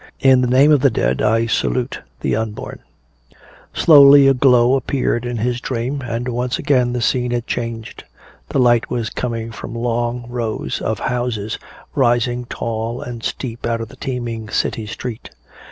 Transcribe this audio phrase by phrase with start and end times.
[0.21, 2.79] In the name of the dead I salute the unborn!"
[3.71, 8.05] Slowly a glow appeared in his dream, and once again the scene had changed.
[8.49, 11.59] The light was coming from long rows of houses
[11.93, 15.29] rising tall and steep out of a teeming city street.